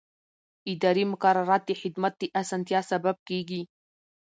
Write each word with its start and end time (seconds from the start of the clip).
اداري 0.73 1.03
مقررات 1.13 1.61
د 1.65 1.71
خدمت 1.81 2.13
د 2.17 2.23
اسانتیا 2.41 2.79
سبب 2.91 3.15
کېږي. 3.29 3.61